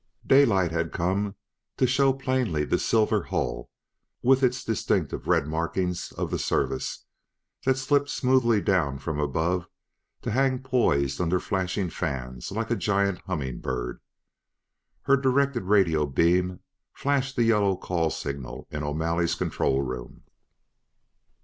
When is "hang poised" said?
10.31-11.21